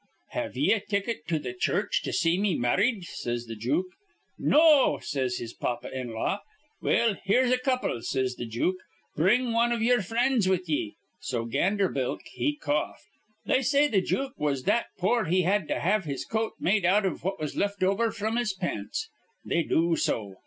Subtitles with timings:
[0.29, 3.85] 'Have ye a ticket to th' church to see me marrid?' says th' jook.
[4.39, 6.39] 'No,' says his pappa in law.
[6.81, 8.77] 'Well, here's a couple,' says th' jook.
[9.15, 13.05] 'Bring wan iv ye'er frinds with ye.' So Ganderbilk he coughed.
[13.45, 17.05] "They say th' jook was that poor he had to have his coat made out
[17.05, 19.07] iv what was left over fr'm his pants,
[19.45, 20.33] they do so.